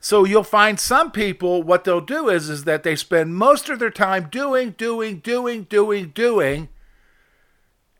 So 0.00 0.24
you'll 0.24 0.42
find 0.42 0.80
some 0.80 1.10
people 1.12 1.62
what 1.62 1.84
they'll 1.84 2.00
do 2.00 2.28
is 2.28 2.48
is 2.48 2.64
that 2.64 2.82
they 2.82 2.96
spend 2.96 3.36
most 3.36 3.68
of 3.68 3.78
their 3.78 3.90
time 3.90 4.28
doing 4.30 4.70
doing 4.70 5.18
doing 5.18 5.64
doing 5.64 6.08
doing 6.08 6.68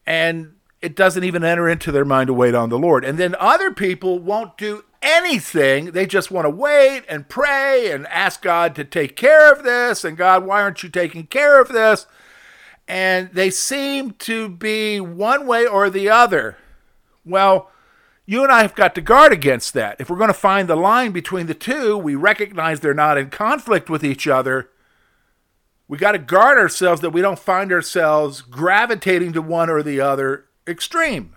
and 0.07 0.55
it 0.81 0.97
doesn't 0.97 1.23
even 1.23 1.45
enter 1.45 1.69
into 1.69 1.93
their 1.93 2.05
mind 2.05 2.27
to 2.27 2.35
wait 2.35 2.55
on 2.55 2.71
the 2.71 2.79
Lord. 2.79 3.05
And 3.05 3.19
then 3.19 3.37
other 3.39 3.71
people 3.71 4.19
won't 4.19 4.59
do 4.59 4.85
anything. 5.03 5.87
They 5.87 6.07
just 6.07 6.31
want 6.31 6.47
to 6.47 6.51
wait 6.51 7.05
and 7.09 7.29
pray 7.29 7.91
and 7.91 8.07
ask 8.07 8.41
God 8.43 8.75
to 8.77 8.85
take 8.85 9.17
care 9.17 9.53
of 9.53 9.65
this. 9.65 10.05
And 10.05 10.17
God, 10.17 10.45
why 10.45 10.63
aren't 10.63 10.83
you 10.83 10.89
taking 10.89 11.27
care 11.27 11.61
of 11.61 11.69
this? 11.69 12.07
And 12.89 13.31
they 13.33 13.51
seem 13.51 14.13
to 14.13 14.49
be 14.49 15.01
one 15.01 15.47
way 15.47 15.67
or 15.67 15.91
the 15.91 16.09
other. 16.09 16.57
Well, 17.25 17.71
you 18.27 18.43
and 18.43 18.53
I 18.53 18.63
have 18.63 18.75
got 18.75 18.95
to 18.95 19.01
guard 19.01 19.33
against 19.33 19.75
that. 19.75 19.97
If 20.01 20.09
we're 20.09 20.17
going 20.17 20.29
to 20.29 20.35
find 20.35 20.69
the 20.69 20.77
line 20.77 21.13
between 21.13 21.47
the 21.47 21.55
two, 21.55 21.99
we 21.99 22.15
recognize 22.15 22.81
they're 22.81 22.95
not 22.95 23.19
in 23.19 23.31
conflict 23.31 23.91
with 23.91 24.05
each 24.05 24.27
other. 24.27 24.71
We 25.89 25.99
got 25.99 26.13
to 26.13 26.19
guard 26.19 26.57
ourselves 26.57 27.01
that 27.03 27.11
we 27.11 27.21
don't 27.21 27.39
find 27.39 27.73
ourselves 27.73 28.41
gravitating 28.41 29.33
to 29.35 29.43
one 29.43 29.69
or 29.69 29.83
the 29.83 30.01
other 30.01 30.47
extreme. 30.67 31.37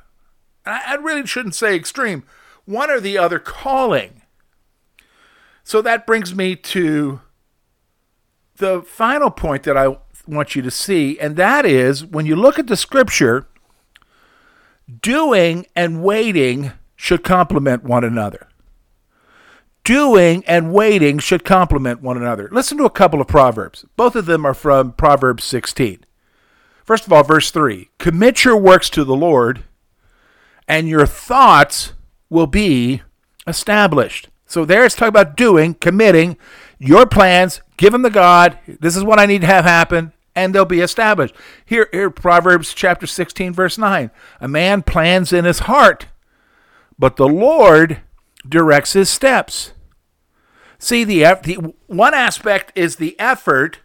I 0.65 0.95
really 0.95 1.27
shouldn't 1.27 1.55
say 1.55 1.75
extreme, 1.75 2.23
one 2.65 2.89
or 2.89 2.99
the 2.99 3.17
other 3.17 3.39
calling. 3.39 4.21
So 5.63 5.81
that 5.81 6.05
brings 6.05 6.35
me 6.35 6.55
to 6.55 7.21
the 8.57 8.81
final 8.83 9.31
point 9.31 9.63
that 9.63 9.77
I 9.77 9.97
want 10.27 10.55
you 10.55 10.61
to 10.61 10.71
see, 10.71 11.19
and 11.19 11.35
that 11.35 11.65
is 11.65 12.05
when 12.05 12.25
you 12.25 12.35
look 12.35 12.57
at 12.59 12.67
the 12.67 12.77
scripture, 12.77 13.47
doing 15.01 15.65
and 15.75 16.03
waiting 16.03 16.71
should 16.95 17.23
complement 17.23 17.83
one 17.83 18.03
another. 18.03 18.47
Doing 19.83 20.43
and 20.47 20.73
waiting 20.73 21.19
should 21.19 21.43
complement 21.43 22.01
one 22.01 22.17
another. 22.17 22.49
Listen 22.51 22.77
to 22.79 22.85
a 22.85 22.89
couple 22.89 23.21
of 23.21 23.27
proverbs. 23.27 23.85
Both 23.95 24.15
of 24.15 24.25
them 24.25 24.45
are 24.45 24.55
from 24.55 24.93
Proverbs 24.93 25.43
16. 25.43 26.05
First 26.83 27.05
of 27.05 27.13
all, 27.13 27.23
verse 27.23 27.51
3 27.51 27.89
Commit 27.99 28.45
your 28.45 28.57
works 28.57 28.89
to 28.91 29.03
the 29.03 29.15
Lord, 29.15 29.63
and 30.67 30.87
your 30.87 31.05
thoughts 31.05 31.93
will 32.29 32.47
be 32.47 33.01
established. 33.47 34.29
So 34.45 34.65
there 34.65 34.85
it's 34.85 34.95
talking 34.95 35.09
about 35.09 35.37
doing, 35.37 35.73
committing 35.75 36.37
your 36.77 37.05
plans, 37.05 37.61
give 37.77 37.93
them 37.93 38.03
to 38.03 38.09
God. 38.09 38.59
This 38.67 38.95
is 38.95 39.03
what 39.03 39.19
I 39.19 39.25
need 39.25 39.41
to 39.41 39.47
have 39.47 39.65
happen, 39.65 40.13
and 40.35 40.53
they'll 40.53 40.65
be 40.65 40.81
established. 40.81 41.35
Here, 41.65 41.89
here 41.91 42.09
Proverbs 42.09 42.73
chapter 42.73 43.07
16, 43.07 43.53
verse 43.53 43.77
9. 43.77 44.11
A 44.41 44.47
man 44.47 44.81
plans 44.81 45.33
in 45.33 45.45
his 45.45 45.59
heart, 45.59 46.07
but 46.99 47.15
the 47.15 47.27
Lord 47.27 48.01
directs 48.47 48.93
his 48.93 49.09
steps. 49.09 49.73
See, 50.77 51.03
the, 51.03 51.39
the 51.43 51.73
one 51.87 52.13
aspect 52.13 52.71
is 52.75 52.97
the 52.97 53.19
effort, 53.19 53.79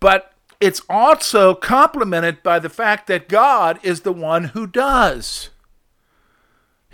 but 0.00 0.32
it's 0.60 0.82
also 0.88 1.54
complemented 1.54 2.42
by 2.42 2.58
the 2.58 2.70
fact 2.70 3.06
that 3.06 3.28
God 3.28 3.78
is 3.82 4.00
the 4.00 4.12
one 4.12 4.44
who 4.44 4.66
does. 4.66 5.50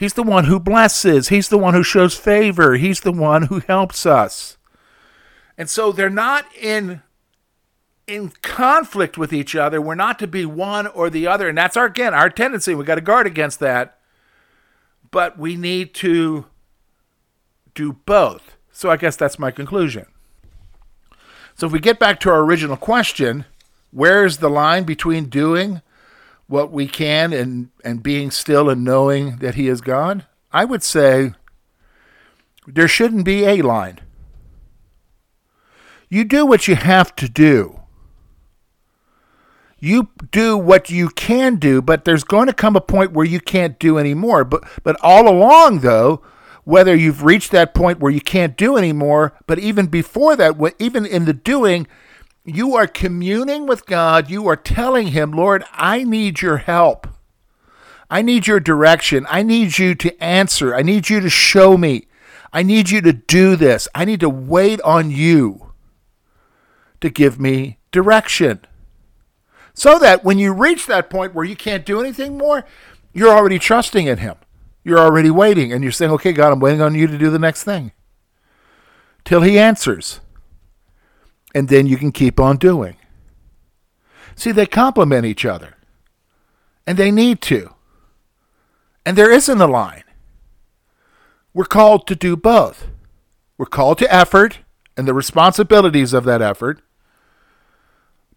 He's 0.00 0.14
the 0.14 0.22
one 0.22 0.44
who 0.44 0.58
blesses. 0.58 1.28
He's 1.28 1.50
the 1.50 1.58
one 1.58 1.74
who 1.74 1.82
shows 1.82 2.14
favor. 2.14 2.76
He's 2.76 3.00
the 3.00 3.12
one 3.12 3.42
who 3.42 3.60
helps 3.60 4.06
us. 4.06 4.56
And 5.58 5.68
so 5.68 5.92
they're 5.92 6.08
not 6.08 6.46
in 6.58 7.02
in 8.06 8.30
conflict 8.40 9.18
with 9.18 9.30
each 9.30 9.54
other. 9.54 9.78
We're 9.78 9.94
not 9.94 10.18
to 10.20 10.26
be 10.26 10.46
one 10.46 10.86
or 10.86 11.10
the 11.10 11.26
other. 11.26 11.50
And 11.50 11.58
that's 11.58 11.76
our 11.76 11.84
again 11.84 12.14
our 12.14 12.30
tendency. 12.30 12.74
We 12.74 12.82
got 12.82 12.94
to 12.94 13.02
guard 13.02 13.26
against 13.26 13.60
that. 13.60 13.98
But 15.10 15.38
we 15.38 15.54
need 15.54 15.92
to 15.96 16.46
do 17.74 17.92
both. 17.92 18.56
So 18.72 18.90
I 18.90 18.96
guess 18.96 19.16
that's 19.16 19.38
my 19.38 19.50
conclusion. 19.50 20.06
So 21.56 21.66
if 21.66 21.72
we 21.74 21.78
get 21.78 21.98
back 21.98 22.20
to 22.20 22.30
our 22.30 22.40
original 22.40 22.78
question, 22.78 23.44
where's 23.90 24.38
the 24.38 24.48
line 24.48 24.84
between 24.84 25.26
doing 25.26 25.82
what 26.50 26.72
we 26.72 26.86
can 26.86 27.32
and, 27.32 27.70
and 27.84 28.02
being 28.02 28.30
still 28.30 28.68
and 28.68 28.84
knowing 28.84 29.36
that 29.36 29.54
He 29.54 29.68
is 29.68 29.80
God? 29.80 30.26
I 30.52 30.64
would 30.64 30.82
say 30.82 31.32
there 32.66 32.88
shouldn't 32.88 33.24
be 33.24 33.44
a 33.44 33.62
line. 33.62 34.00
You 36.08 36.24
do 36.24 36.44
what 36.44 36.66
you 36.66 36.74
have 36.74 37.14
to 37.16 37.28
do. 37.28 37.80
You 39.78 40.10
do 40.30 40.58
what 40.58 40.90
you 40.90 41.08
can 41.08 41.56
do, 41.56 41.80
but 41.80 42.04
there's 42.04 42.24
going 42.24 42.48
to 42.48 42.52
come 42.52 42.76
a 42.76 42.80
point 42.80 43.12
where 43.12 43.24
you 43.24 43.40
can't 43.40 43.78
do 43.78 43.96
anymore. 43.96 44.44
But 44.44 44.64
but 44.82 44.96
all 45.00 45.26
along 45.28 45.80
though, 45.80 46.20
whether 46.64 46.94
you've 46.94 47.24
reached 47.24 47.52
that 47.52 47.74
point 47.74 48.00
where 48.00 48.12
you 48.12 48.20
can't 48.20 48.56
do 48.56 48.76
anymore, 48.76 49.32
but 49.46 49.58
even 49.58 49.86
before 49.86 50.36
that, 50.36 50.56
even 50.78 51.06
in 51.06 51.24
the 51.24 51.32
doing, 51.32 51.86
you 52.44 52.74
are 52.74 52.86
communing 52.86 53.66
with 53.66 53.86
God. 53.86 54.30
You 54.30 54.48
are 54.48 54.56
telling 54.56 55.08
Him, 55.08 55.32
Lord, 55.32 55.64
I 55.72 56.04
need 56.04 56.40
your 56.40 56.58
help. 56.58 57.06
I 58.10 58.22
need 58.22 58.46
your 58.46 58.60
direction. 58.60 59.26
I 59.30 59.42
need 59.42 59.78
you 59.78 59.94
to 59.96 60.22
answer. 60.22 60.74
I 60.74 60.82
need 60.82 61.08
you 61.08 61.20
to 61.20 61.30
show 61.30 61.76
me. 61.76 62.08
I 62.52 62.62
need 62.62 62.90
you 62.90 63.00
to 63.02 63.12
do 63.12 63.54
this. 63.54 63.86
I 63.94 64.04
need 64.04 64.20
to 64.20 64.28
wait 64.28 64.80
on 64.82 65.10
you 65.10 65.72
to 67.00 67.08
give 67.08 67.38
me 67.38 67.78
direction. 67.92 68.60
So 69.72 69.98
that 70.00 70.24
when 70.24 70.38
you 70.38 70.52
reach 70.52 70.86
that 70.86 71.08
point 71.08 71.34
where 71.34 71.44
you 71.44 71.54
can't 71.56 71.86
do 71.86 72.00
anything 72.00 72.36
more, 72.36 72.64
you're 73.12 73.36
already 73.36 73.58
trusting 73.58 74.06
in 74.06 74.18
Him. 74.18 74.36
You're 74.82 74.98
already 74.98 75.30
waiting 75.30 75.72
and 75.72 75.82
you're 75.82 75.92
saying, 75.92 76.10
okay, 76.12 76.32
God, 76.32 76.52
I'm 76.52 76.60
waiting 76.60 76.82
on 76.82 76.94
you 76.94 77.06
to 77.06 77.18
do 77.18 77.30
the 77.30 77.38
next 77.38 77.64
thing 77.64 77.92
till 79.24 79.42
he 79.42 79.58
answers. 79.58 80.20
And 81.54 81.68
then 81.68 81.86
you 81.86 81.96
can 81.96 82.12
keep 82.12 82.38
on 82.38 82.56
doing. 82.56 82.96
See, 84.34 84.52
they 84.52 84.66
complement 84.66 85.26
each 85.26 85.44
other, 85.44 85.76
and 86.86 86.98
they 86.98 87.10
need 87.10 87.40
to. 87.42 87.74
And 89.04 89.16
there 89.16 89.32
isn't 89.32 89.60
a 89.60 89.66
line. 89.66 90.04
We're 91.52 91.64
called 91.64 92.06
to 92.06 92.14
do 92.14 92.36
both. 92.36 92.86
We're 93.58 93.66
called 93.66 93.98
to 93.98 94.14
effort 94.14 94.60
and 94.96 95.06
the 95.06 95.14
responsibilities 95.14 96.12
of 96.12 96.24
that 96.24 96.42
effort, 96.42 96.80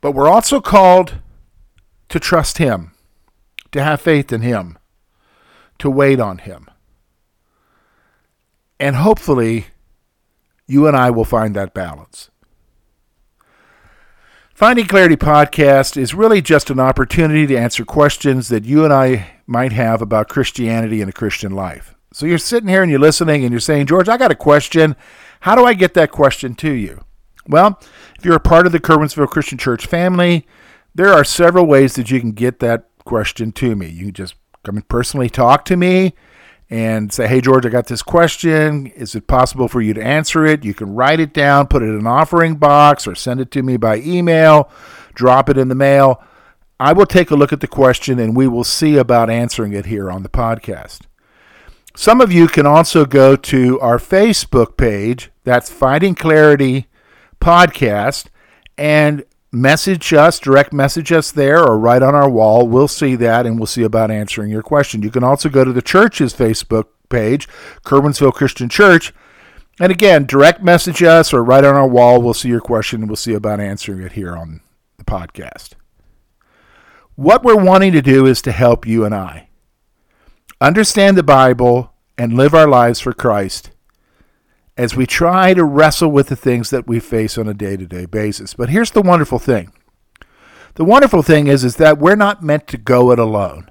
but 0.01 0.12
we're 0.12 0.29
also 0.29 0.60
called 0.60 1.15
to 2.10 2.20
trust 2.20 2.58
Him, 2.58 2.91
to 3.72 3.84
have 3.84 4.01
faith 4.01 4.32
in 4.34 4.41
Him, 4.41 4.77
to 5.79 5.89
wait 5.89 6.20
on 6.20 6.39
Him. 6.39 6.70
And 8.79 8.98
hopefully, 8.98 9.67
you 10.67 10.88
and 10.88 10.98
I 10.98 11.10
will 11.10 11.25
find 11.25 11.55
that 11.55 11.74
balance. 11.74 12.29
Finding 14.53 14.86
Clarity 14.86 15.15
podcast 15.15 15.98
is 15.98 16.13
really 16.13 16.39
just 16.39 16.69
an 16.69 16.79
opportunity 16.79 17.48
to 17.48 17.57
answer 17.57 17.83
questions 17.83 18.50
that 18.50 18.65
you 18.65 18.83
and 18.83 18.93
I 18.93 19.39
might 19.48 19.72
have 19.72 20.00
about 20.00 20.29
Christianity 20.29 21.01
and 21.01 21.10
a 21.10 21.13
Christian 21.13 21.53
life. 21.53 21.95
So 22.13 22.27
you're 22.27 22.38
sitting 22.38 22.69
here 22.69 22.83
and 22.83 22.91
you're 22.91 23.00
listening 23.00 23.43
and 23.43 23.51
you're 23.51 23.60
saying, 23.60 23.88
George, 23.88 24.07
I 24.07 24.15
got 24.15 24.29
a 24.29 24.36
question. 24.36 24.95
How 25.39 25.55
do 25.55 25.65
I 25.65 25.74
get 25.74 25.95
that 25.95 26.12
question 26.12 26.53
to 26.53 26.72
you? 26.72 27.03
Well, 27.48 27.79
if 28.19 28.24
you're 28.24 28.36
a 28.36 28.39
part 28.39 28.67
of 28.67 28.72
the 28.72 28.79
Curwensville 28.79 29.27
Christian 29.27 29.57
Church 29.57 29.88
family, 29.88 30.45
there 30.93 31.10
are 31.10 31.24
several 31.24 31.65
ways 31.65 31.95
that 31.95 32.12
you 32.12 32.19
can 32.19 32.33
get 32.33 32.60
that 32.60 32.89
question 33.05 33.53
to 33.53 33.75
me. 33.75 33.89
You 33.89 34.05
can 34.05 34.13
just 34.13 34.36
come 34.63 34.75
and 34.75 34.88
personally 34.88 35.31
talk 35.31 35.65
to 35.65 35.75
me 35.75 36.13
and 36.73 37.13
say, 37.13 37.27
Hey, 37.27 37.39
George, 37.39 37.67
I 37.67 37.69
got 37.69 37.85
this 37.85 38.01
question. 38.01 38.87
Is 38.87 39.13
it 39.13 39.27
possible 39.27 39.67
for 39.67 39.79
you 39.79 39.93
to 39.93 40.03
answer 40.03 40.43
it? 40.43 40.65
You 40.65 40.73
can 40.73 40.95
write 40.95 41.19
it 41.19 41.31
down, 41.31 41.67
put 41.67 41.83
it 41.83 41.89
in 41.89 41.99
an 41.99 42.07
offering 42.07 42.55
box, 42.55 43.05
or 43.05 43.13
send 43.13 43.39
it 43.39 43.51
to 43.51 43.61
me 43.61 43.77
by 43.77 43.97
email, 43.97 44.71
drop 45.13 45.49
it 45.49 45.57
in 45.59 45.67
the 45.67 45.75
mail. 45.75 46.23
I 46.79 46.93
will 46.93 47.05
take 47.05 47.29
a 47.29 47.35
look 47.35 47.53
at 47.53 47.59
the 47.59 47.67
question 47.67 48.17
and 48.17 48.35
we 48.35 48.47
will 48.47 48.63
see 48.63 48.97
about 48.97 49.29
answering 49.29 49.73
it 49.73 49.85
here 49.85 50.09
on 50.09 50.23
the 50.23 50.29
podcast. 50.29 51.01
Some 51.95 52.19
of 52.19 52.33
you 52.33 52.47
can 52.47 52.65
also 52.65 53.05
go 53.05 53.35
to 53.35 53.79
our 53.79 53.99
Facebook 53.99 54.75
page, 54.75 55.29
that's 55.43 55.69
Finding 55.69 56.15
Clarity 56.15 56.87
Podcast, 57.39 58.29
and 58.79 59.23
message 59.53 60.13
us, 60.13 60.39
direct 60.39 60.74
message 60.74 61.12
us 61.12 61.31
there, 61.31 61.63
or 61.63 61.77
write 61.77 62.01
on 62.01 62.15
our 62.15 62.29
wall. 62.29 62.67
We'll 62.67 62.88
see 62.88 63.15
that 63.15 63.45
and 63.45 63.57
we'll 63.57 63.67
see 63.67 63.83
about 63.83 64.12
answering 64.12 64.50
your 64.50 64.63
question. 64.63 65.03
You 65.03 65.12
can 65.12 65.24
also 65.24 65.48
go 65.48 65.63
to 65.63 65.72
the 65.72 65.81
church's 65.81 66.33
Facebook 66.33 66.86
page, 67.10 67.48
Curwensville 67.86 68.33
Christian 68.33 68.67
Church. 68.67 69.13
And 69.79 69.91
again, 69.91 70.25
direct 70.25 70.62
message 70.62 71.01
us 71.01 71.33
or 71.33 71.43
right 71.43 71.63
on 71.63 71.75
our 71.75 71.88
wall. 71.88 72.22
We'll 72.22 72.33
see 72.33 72.50
your 72.50 72.62
question 72.62 73.01
and 73.01 73.10
we'll 73.10 73.15
see 73.15 73.33
about 73.33 73.60
answering 73.60 74.01
it 74.01 74.13
here 74.13 74.36
on 74.36 74.62
the 74.98 75.05
podcast. 75.05 75.74
What 77.15 77.43
we're 77.43 77.55
wanting 77.55 77.91
to 77.93 78.01
do 78.01 78.25
is 78.25 78.41
to 78.43 78.51
help 78.51 78.86
you 78.88 79.05
and 79.05 79.13
I 79.13 79.50
understand 80.60 81.17
the 81.17 81.24
Bible, 81.24 81.93
and 82.17 82.33
live 82.33 82.53
our 82.53 82.67
lives 82.67 83.00
for 83.00 83.12
Christ 83.12 83.72
as 84.77 84.95
we 84.95 85.05
try 85.05 85.53
to 85.53 85.63
wrestle 85.63 86.09
with 86.09 86.27
the 86.27 86.35
things 86.35 86.69
that 86.69 86.87
we 86.87 86.99
face 86.99 87.37
on 87.37 87.47
a 87.47 87.53
day 87.53 87.77
to 87.77 87.85
day 87.85 88.05
basis. 88.05 88.53
But 88.53 88.69
here's 88.69 88.91
the 88.91 89.01
wonderful 89.01 89.39
thing 89.39 89.71
the 90.75 90.83
wonderful 90.83 91.21
thing 91.21 91.47
is, 91.47 91.63
is 91.63 91.75
that 91.75 91.99
we're 91.99 92.15
not 92.15 92.41
meant 92.41 92.67
to 92.67 92.77
go 92.77 93.11
it 93.11 93.19
alone. 93.19 93.69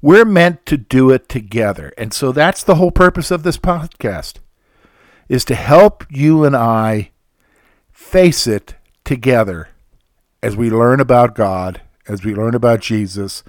We're 0.00 0.24
meant 0.24 0.64
to 0.66 0.76
do 0.76 1.10
it 1.10 1.28
together. 1.28 1.92
And 1.98 2.12
so 2.14 2.32
that's 2.32 2.64
the 2.64 2.76
whole 2.76 2.90
purpose 2.90 3.30
of 3.30 3.42
this 3.42 3.58
podcast 3.58 4.38
is 5.28 5.44
to 5.44 5.54
help 5.54 6.04
you 6.10 6.44
and 6.44 6.56
I 6.56 7.10
face 7.90 8.46
it 8.46 8.74
together 9.04 9.68
as 10.42 10.56
we 10.56 10.70
learn 10.70 10.98
about 11.00 11.34
God, 11.34 11.82
as 12.08 12.24
we 12.24 12.34
learn 12.34 12.54
about 12.54 12.80
Jesus, 12.80 13.44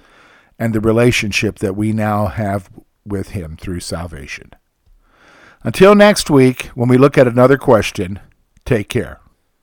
and 0.58 0.72
the 0.72 0.80
relationship 0.80 1.58
that 1.58 1.74
we 1.74 1.92
now 1.92 2.26
have 2.26 2.70
with 3.04 3.30
Him 3.30 3.56
through 3.56 3.80
salvation. 3.80 4.52
Until 5.64 5.94
next 5.94 6.28
week, 6.28 6.66
when 6.74 6.90
we 6.90 6.98
look 6.98 7.16
at 7.16 7.26
another 7.26 7.56
question, 7.56 8.20
take 8.66 8.90
care. 8.90 9.23